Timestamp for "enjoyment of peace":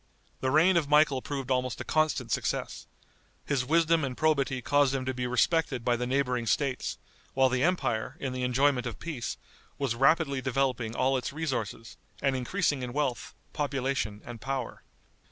8.41-9.37